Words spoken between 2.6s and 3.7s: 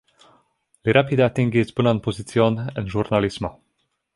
en ĵurnalismo.